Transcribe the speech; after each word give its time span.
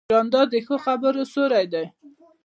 جانداد 0.11 0.47
د 0.51 0.55
ښو 0.65 0.75
خبرو 0.85 1.21
سیوری 1.31 1.65
دی. 1.73 1.85